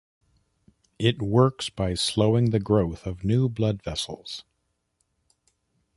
[0.97, 4.43] It works by slowing the growth of new blood vessels.